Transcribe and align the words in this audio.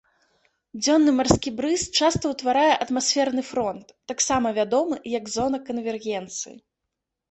Дзённы 0.85 1.11
марскі 1.17 1.49
брыз 1.59 1.83
часта 1.99 2.25
ўтварае 2.33 2.73
атмасферны 2.87 3.47
фронт, 3.53 3.87
таксама 4.15 4.47
вядомы 4.61 4.95
як 5.19 5.33
зона 5.39 5.57
канвергенцыі. 5.71 6.61